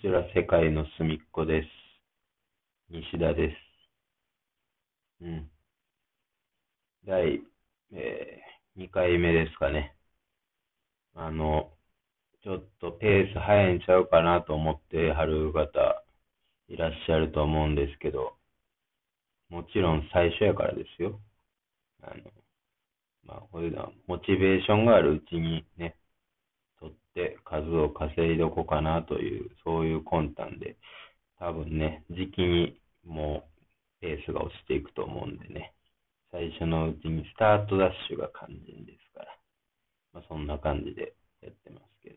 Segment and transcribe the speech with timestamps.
[0.00, 1.68] ちら世界の隅っこです。
[2.88, 3.56] 西田です。
[5.22, 5.50] うん。
[7.04, 7.42] 第、
[7.92, 9.96] えー、2回目ですかね。
[11.14, 11.72] あの、
[12.44, 16.04] ちょっとペース早いんちゃうかなと思ってはる方
[16.68, 18.36] いらっしゃると思うんですけど、
[19.48, 21.20] もちろん最初やからですよ。
[22.02, 22.30] あの、
[23.24, 25.96] まあ、こういうのはモチベーションがあるうちにね、
[27.18, 30.76] 取って数を稼いどこかなという、そういう魂胆で、
[31.38, 33.44] 多分ね、時期にも
[34.00, 35.74] うペースが落ちていくと思うんでね、
[36.30, 39.26] 最初のうちにスタートダッシュが肝心ですから、
[40.14, 42.16] まあ、そんな感じでやってますけど。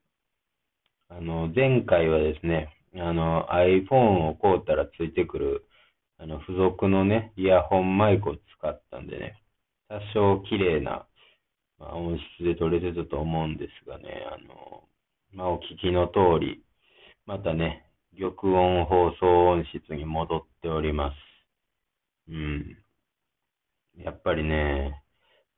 [1.09, 5.65] あの、前回はですね、あの、iPhone を買うたらついてくる、
[6.17, 9.41] あの、付属のね、イヤホンマイクを使ったんでね、
[9.87, 11.05] 多少綺麗な、
[11.79, 14.83] ま、音質で撮れてたと思うんですがね、あの、
[15.33, 16.61] まあ、お聞きの通り、
[17.25, 17.85] またね、
[18.19, 21.15] 玉音放送音質に戻っております。
[22.29, 22.77] うん。
[23.97, 25.01] やっぱりね、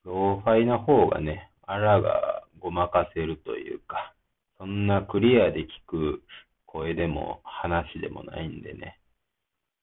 [0.03, 4.13] ローファイな方がね、あらがごまかせるというか、
[4.59, 6.23] そんなクリアで聞く
[6.67, 8.99] 声でも話でもないんでね。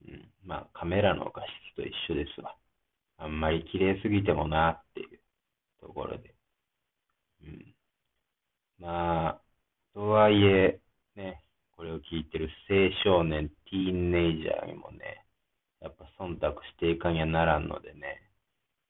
[0.07, 2.55] うん、まあ、カメラの画質と一緒ですわ。
[3.19, 5.21] あんまり綺麗すぎてもなっていう
[5.81, 6.35] ところで。
[7.45, 7.75] うん。
[8.79, 9.40] まあ、
[10.01, 10.81] とはいえ、
[11.15, 11.43] ね、
[11.77, 12.49] これを聞いてる
[13.05, 15.27] 青少年、ティーンネイジャーにもね、
[15.83, 18.23] やっぱ忖度していかにゃならんのでね、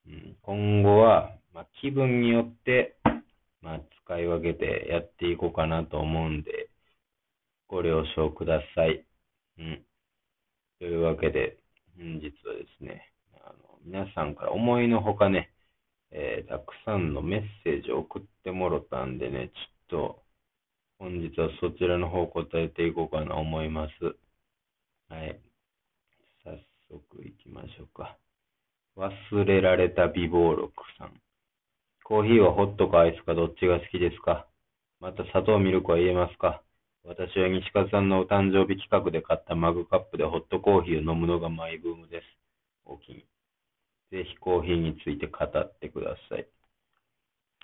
[0.07, 2.95] うん、今後は、まあ、気分によって、
[3.61, 6.71] まあ、使い分けてやっていこうかなと思うんで、
[7.67, 9.05] ご了承ください。
[9.59, 9.83] うん。
[10.79, 11.59] というわけで、
[11.99, 15.51] 本日はですね、あの皆さんから思いのほかね、
[16.13, 19.51] えー、たくさんのメッセージを送ってもろたんでね、
[19.89, 20.30] ちょっと、
[21.01, 23.93] 本日はそちらの方答えていこうかなと思います。
[25.09, 25.41] はい。
[26.45, 26.51] 早
[26.91, 28.19] 速行きましょうか。
[28.99, 31.15] 忘れられた美貌録さん。
[32.05, 34.47] コーヒーはホットかアイスかどっちが好きですか？
[35.01, 36.61] また砂糖ミルクは言えますか？
[37.07, 42.25] 私は西川さんのお誕生日企画で買ったマグカップでホットコーヒーを飲むのがマイブームです。
[42.85, 43.25] お気に。
[44.13, 46.47] ぜひコーヒーについて語ってください。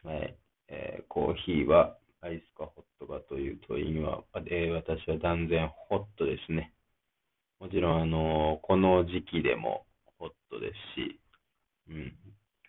[0.04, 0.34] はい。
[0.68, 6.72] えー、コーヒーはアイスかホットかという問いには、えー、私は断然ホットですね。
[7.60, 9.86] もちろん、あのー、この時期でも
[10.18, 11.20] ホットですし、
[11.90, 12.12] うん。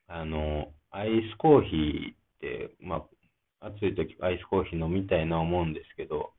[0.07, 3.03] あのアイスコーヒーって、ま
[3.61, 6.31] あ、暑い時アイスコーヒー飲みたいな思うんですけど、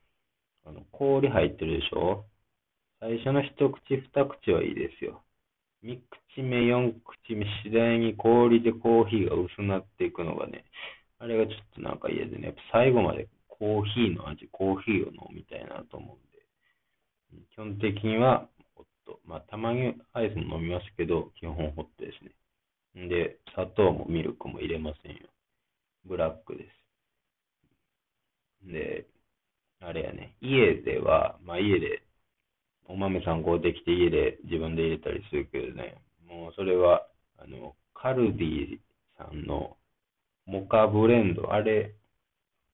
[0.65, 2.25] あの氷入ってるでしょ？
[3.01, 5.23] 最初の一口二口はいいですよ。
[5.83, 6.03] 三
[6.35, 10.65] 口目、四口目、次第に氷でコーヒーが薄なっていくのがね、
[11.21, 19.21] あれがちょっとなんか嫌でね、やっぱ最後までコーヒーの味、コーヒーを飲みたいなと思うんで、基本的にはホット。
[19.25, 23.05] まあ、たまにアイスも飲みますけど、基本ホットですね。
[23.05, 25.19] んで、砂糖もミルクも入れませんよ。
[26.05, 26.65] ブラックで
[28.65, 28.71] す。
[28.73, 29.07] で、
[29.81, 32.03] あれやね、家では、まあ家で、
[32.87, 37.07] お豆さんこうできて家で自分で入れたりするけどね、もうそれは、
[37.39, 38.79] あの、カルディ
[39.17, 39.77] さんの
[40.49, 41.95] モカブレンド、あれ、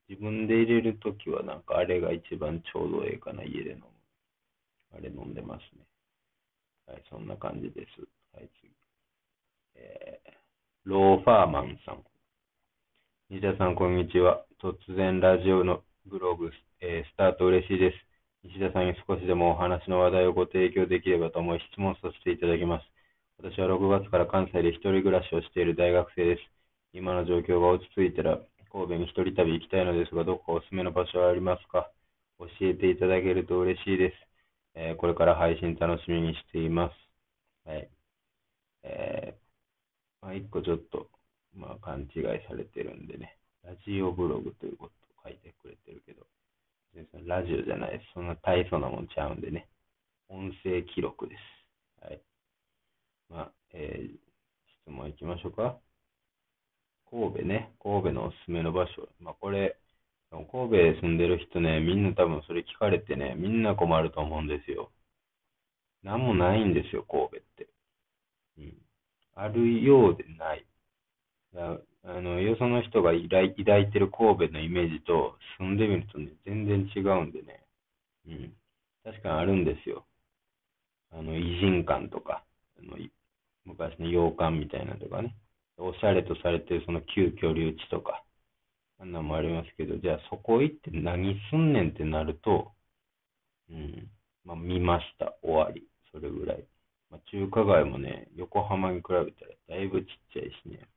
[0.08, 3.84] 自分で入れるときはなんかあれが一番ちょうどええかな、家で飲む。
[4.96, 5.84] あれ飲んでますね。
[6.86, 8.00] はい、そんな感じです。
[8.32, 8.70] はい、次。
[9.74, 10.30] えー、
[10.84, 12.04] ローファーマンさん。
[13.28, 14.44] 西田さん、こんにちは。
[14.62, 17.96] 突然ラジオのブログ、えー、スタート嬉しいです。
[18.44, 22.86] 西田さんに少しでもお話の話題をご提供できればと思い質問させていただきます。
[23.38, 26.53] 私は6月から関西で一人暮らしをしている大学生です。
[26.94, 28.38] 今の状況が落ち着いたら
[28.72, 31.90] 神戸に一人旅行きたいのですが、どこかおすすめの場所はありますか？
[32.38, 34.14] 教えていただけると嬉しいです。
[34.74, 36.90] えー、これから配信楽しみにしていま
[37.64, 37.68] す。
[37.68, 37.90] はい。
[38.84, 41.08] えーまあ、一個ちょっと、
[41.54, 46.24] まあ、勘違いされてるんでね、ラジオブログということを書いてくれてるけど、
[47.26, 48.04] ラジオじゃないです。
[48.14, 49.68] そんな大層なもんちゃうんでね、
[50.28, 51.36] 音声記録で
[52.00, 52.04] す。
[52.04, 52.20] はい。
[53.28, 54.08] まあ、えー、
[54.82, 55.76] 質問いきましょうか。
[57.14, 59.08] 神戸ね、神戸のおすすめの場所。
[59.20, 59.78] まあ、これ、
[60.32, 64.90] 神戸住んでる人ね、みんな多分それ聞かれてね、みんな困ると思うんですよ。
[66.02, 67.68] なんもないんですよ、神戸って。
[68.58, 68.74] うん。
[69.36, 70.66] あるようでない。
[71.54, 77.64] あの、よその人が抱いてる神戸のイメージと住んでみるとね、全然違うんでね。
[78.26, 78.52] うん。
[79.04, 80.04] 確かにあるんですよ。
[81.12, 82.42] あの、偉人館とか、
[82.76, 82.98] あの
[83.64, 85.36] 昔の洋館みたいなとかね。
[85.78, 88.24] おしゃれとされてるその旧居留地とか、
[88.98, 92.72] あんなのもありますけど、じゃあそこ行って何すんねんってなると、
[93.70, 94.10] うん。
[94.44, 95.34] まあ、見ました。
[95.42, 95.86] 終わり。
[96.12, 96.64] それぐらい。
[97.10, 99.26] まあ、中華街もね、横浜に比べたら
[99.68, 100.88] だいぶちっちゃいしね。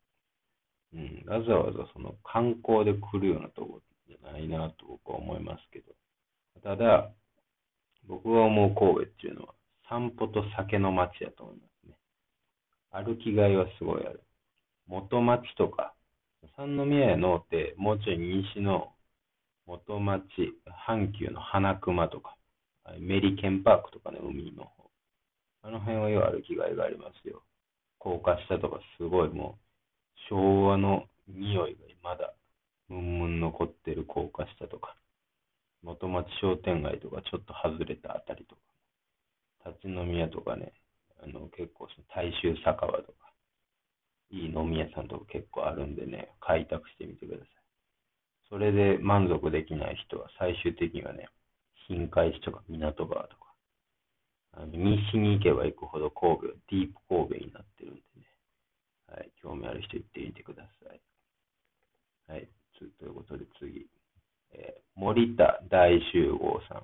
[0.94, 1.24] うん。
[1.31, 5.94] わざわざその観光で来るようなとこじゃないなと僕は思いますけど。
[6.63, 7.12] ただ、
[8.07, 9.53] 僕が思う神戸っていうのは、
[9.89, 11.97] 散歩と酒の街やと思いますね。
[12.91, 14.21] 歩きがいはすごいある。
[14.88, 15.94] 元町とか、
[16.56, 18.94] 三宮やのって、もうちょい西の
[19.66, 20.24] 元町、
[20.88, 22.36] 阪急の花熊とか、
[23.00, 24.89] メリケンパークとかね、海の方。
[25.63, 27.44] あの辺はよう歩きがいがありますよ。
[28.00, 29.63] 高架下とかすごいもう、
[30.30, 32.34] 昭和の匂いがまだ、
[32.88, 34.95] ムンムン残ってる高架下とか、
[35.84, 38.62] 元町商店街とかちょっと外れたあたりとか、
[39.72, 40.72] 立ち飲み屋とかね、
[41.22, 43.26] あの結構その大衆酒場とか、
[44.31, 47.47] いい飲み屋さんとか結構あるんでね、開拓してみてください。
[48.50, 51.29] それで満足できない人は最終的にはね、
[51.88, 53.53] 新海地とか港川とか、
[54.53, 58.25] あの西に行けば行くほど神戸ディープ神戸になってるんでね、
[59.07, 61.01] はい、興味ある人行ってみてください。
[62.27, 62.47] はい、
[62.77, 63.88] ということで次、
[64.53, 66.83] えー森田大集合さん。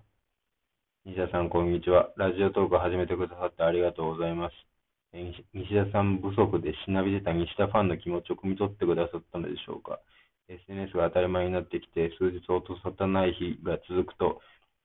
[1.09, 2.11] 西田さん、こんにちは。
[2.15, 4.72] ラジオトーク始めてくださってありがとうございます。
[5.13, 10.00] 西田さん不足でしなびてた西田ファンの気持ちを汲み取ってくださったのでしょうか
[10.50, 14.42] ？SNS が当たり前になってきて、数日音沙汰ない日が続くと、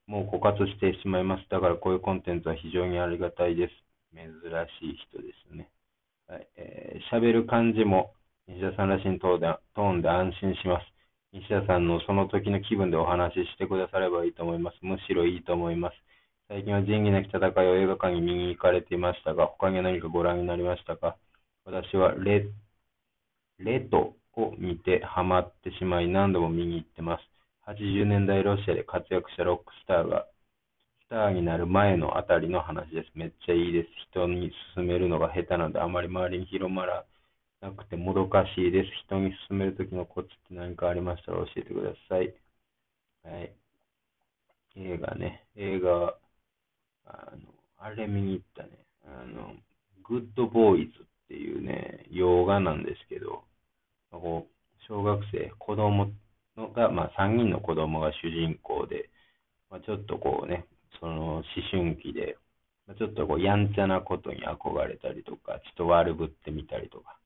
[0.07, 1.49] もう枯渇してしまいます。
[1.49, 3.73] だからこういうコンテンツは非常にありがたいです。
[4.15, 4.29] 珍
[4.81, 5.71] しい人ですね。
[6.29, 6.49] はい。
[6.57, 8.15] えー喋る感じも
[8.49, 10.87] 西田さんらしいトーンで安心します。
[11.33, 14.79] 西田さんのその時の気分でお話ししてくださればいいと思います。
[14.83, 15.95] むしろいいと思います。
[16.49, 21.17] 最近は仁義なき戦いを映画館に見に行かれていましたが、他に何かご覧になりましたか？
[21.65, 22.51] 私はレ、
[23.59, 27.23] レトを見てハマってしまい何度も見に行ってます。
[27.61, 30.27] 80年代ロシアで活躍したロックスターが
[31.07, 33.11] スターになる前のあたりの話です。
[33.15, 33.89] めっちゃいいです。
[34.11, 37.05] 人に勧めるのが下手なので、あまり周りに広まら
[37.61, 38.91] なくてもどかしいです。
[39.07, 42.35] 人に勧めるときのコツって何かありましたら教えてください。
[43.25, 43.55] はい。
[44.77, 45.47] 映画ね。
[45.57, 46.17] 映画、
[47.09, 47.39] あの、
[47.79, 48.71] あれ見に行ったね。
[49.07, 49.55] あの、
[50.05, 53.45] グッドボーイズっていうね、洋画なんですけど、
[54.11, 56.11] こう小学生、子供
[56.57, 59.11] のが、まあ3人の子供が主人公で、
[59.71, 60.67] まあ、ちょっとこうね、
[61.01, 62.37] その思春期で、
[62.87, 67.19] まあちょっとこうやんちゃなことに憧れたりとか、ちょっと悪ぶってみたりとか、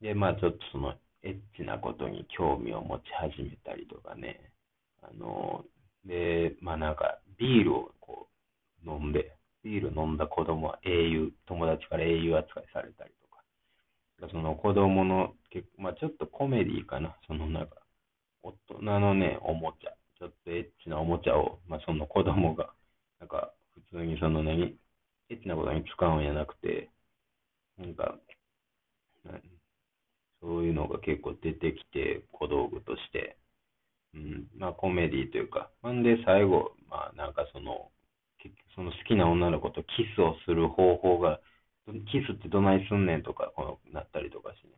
[0.00, 4.52] で、まあちょっとそのエッチなことに興味を持ち始めたりとかね、
[5.02, 5.64] あの、
[6.04, 8.33] で、まあなんかビールをこう
[8.86, 13.10] 飲んで、ビール飲んだ子供は英雄、友達から英雄扱いされたり
[14.20, 15.34] とか、その子供の、
[15.78, 17.76] まあちょっとコメディかな、そのなんか、
[18.42, 22.72] 大人のね、おもちゃ、ちょっとエッチなおもちゃを、まあその子供が、
[23.20, 24.78] なんか普通にその何、
[25.30, 26.90] エッチなことに使うんじゃなくて、
[27.78, 28.18] なんか、
[30.40, 33.38] そういうのが結構出てきて、小道具として、
[34.14, 37.90] うん、まあコメディというか、なんで最後、まあなんかその、
[38.74, 41.40] その好きな女の子とキスをする方法が、
[42.10, 44.74] キスってどないすんねんとか、こうなったりとかしてね。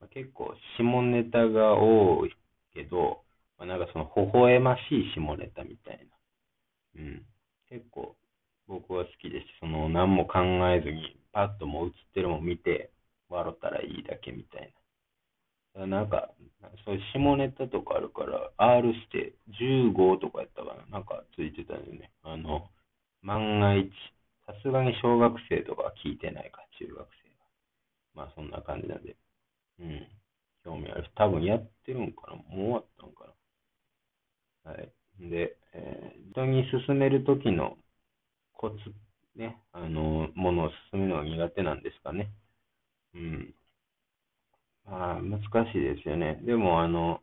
[0.00, 2.34] まあ、結構下ネタが多い
[2.74, 3.24] けど、
[3.58, 5.98] まあ、なんかその微笑ましい下ネタみたい
[6.94, 7.02] な。
[7.02, 7.26] うん。
[7.68, 8.16] 結構
[8.66, 12.90] 僕は好きですし、その何も考えずに、パッともう映ってるのを見て、
[13.28, 14.72] 笑ったらいいだけみたい
[15.74, 15.86] な。
[15.86, 16.30] なんか、
[16.84, 22.10] そういう下ネタとかあるから、R して15とかやったかな、なんかついてたんでね。
[22.22, 22.68] あの、
[23.22, 23.90] 万が一、
[24.46, 27.46] さすがに小学生とかは聞いてないか、中学生は。
[28.14, 29.16] まあそんな感じなんで、
[29.80, 30.08] うん、
[30.64, 31.10] 興味あるし。
[31.16, 33.34] 多分やってるんかなもう終わったんか
[34.64, 34.92] なはい。
[35.18, 37.76] で、えー人に勧めるときの
[38.54, 38.76] コツ、
[39.36, 42.32] ね、あの、ものを勧めるのが苦手なんですかね。
[43.14, 43.54] うん。
[44.84, 45.40] まあ、難
[45.72, 46.36] しいですよね。
[46.44, 47.22] でも、あの、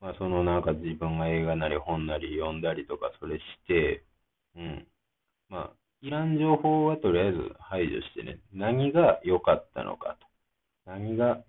[0.00, 4.04] まあ、そのなんか自分が映画なり本なり読んだりとか、それして、
[4.56, 4.88] うん。
[5.52, 10.26] まあ、いらん情報はとりあえず排除してね、何が良かったのかと。
[10.86, 11.44] 何が、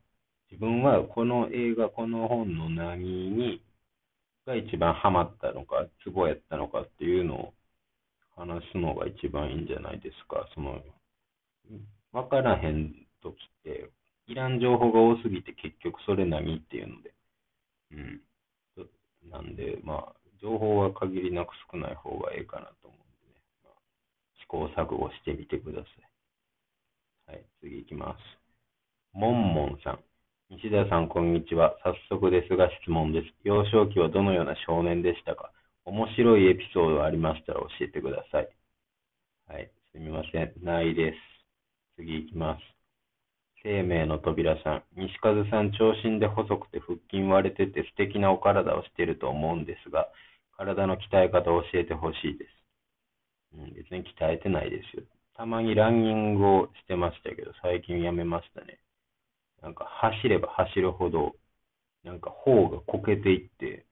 [0.51, 3.63] 自分はこの映画、この本の何に、
[4.45, 7.53] が一番ハマったのか、ツボやったのかっていうのを
[8.35, 10.49] 話すのが一番いいんじゃないですか。
[10.53, 10.83] その、
[12.11, 13.89] わからへんときって、
[14.27, 17.13] いらん情報が多すぎて結局それ何っていうので。
[17.91, 18.21] うん。
[19.31, 23.02] なんで、まあ、情報は限りなく少ない方がええかなと思う。
[24.53, 25.87] 行錯誤してみてくださ
[27.27, 27.31] い。
[27.31, 29.17] はい、次行きます。
[29.17, 29.99] もんもんさん。
[30.51, 31.75] 西田さん、こんにちは。
[31.83, 33.33] 早速ですが質問です。
[33.43, 35.51] 幼少期はどのような少年でしたか？
[35.85, 38.49] 面白いエピソードありましたら教えてください。
[39.47, 39.71] はい。
[39.91, 40.53] すみません。
[40.61, 41.17] ないです。
[41.97, 42.61] 次行きます。
[43.63, 44.83] 生命の扉さん。
[44.95, 50.07] 西風さん、長身で細くて腹筋割れてて素敵なお体をしていると思うんですが、
[50.55, 52.52] 体の鍛え方を教えてほしいです。
[53.55, 55.03] うん、別に鍛えてないですよ。
[55.35, 58.79] たまにランニングをしてましたけど、最近やめましたね。
[59.61, 61.35] なんか走れば走るほど、
[62.03, 63.85] なんか頬がこけていって、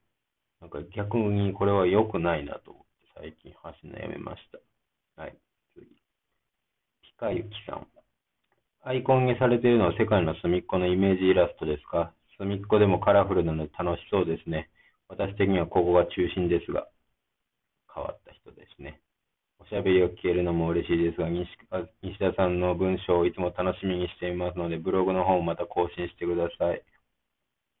[0.60, 4.42] なんか逆にこれは良くないなと思って最近走るのやめまし
[5.16, 5.22] た。
[5.22, 5.36] はい、
[5.74, 5.86] 次。
[5.86, 5.92] ピ
[7.18, 7.86] カユキさん。
[8.84, 12.12] アイコンにされているのは世界の隅っこのイメージイラストですか？
[12.38, 14.70] 隅っこでもカラフルなので楽しそうですね。
[15.08, 16.88] 私的にはここが中心ですが、
[17.94, 19.01] 変わった人ですね。
[19.62, 26.82] おしゃべりを聞けるのも嬉しいですが、西田さんの文章をいつも楽しみにしていますので、ブログの方もまた更新してください。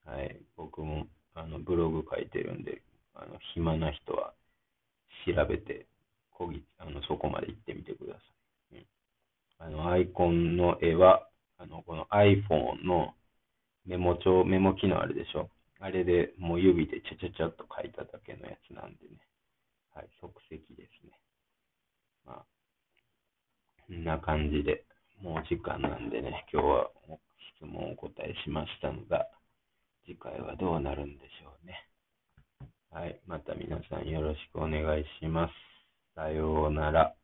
[0.06, 2.82] はい、僕もあのブログ書いてるんで、
[3.14, 4.32] あの暇な人は
[5.26, 5.86] 調べて
[6.30, 8.20] こぎあのそこまで行ってみてくださ
[8.76, 8.76] い。
[8.76, 11.26] うん、あのアイコンの絵は
[11.58, 13.14] あのこの iPhone の
[13.86, 15.50] メモ帳、メモ機能あるでしょ。
[15.80, 19.18] あれでもう指でちゃちゃちゃっと書いただけのやつなんでね。
[19.94, 21.18] はい、即席ですね。
[22.24, 22.36] まあ、
[23.81, 24.84] こんな感じで、
[25.20, 26.90] もう時間なんでね、今日は
[27.56, 29.28] 質問をお答えしましたのが、
[30.04, 31.86] 次回はどうなるんでしょうね。
[32.90, 33.20] はい。
[33.26, 35.52] また皆さんよろしくお願いします。
[36.14, 37.14] さようなら。